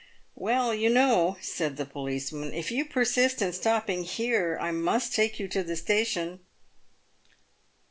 ""Well, 0.35 0.73
you 0.73 0.89
know," 0.89 1.37
said 1.41 1.77
the 1.77 1.85
policeman, 1.85 2.55
"if 2.55 2.71
you 2.71 2.85
persist 2.85 3.39
in 3.39 3.53
stopping 3.53 4.03
here, 4.03 4.57
I 4.59 4.71
must 4.71 5.13
take 5.13 5.39
you 5.39 5.47
to 5.49 5.61
the 5.61 5.75
station." 5.75 6.39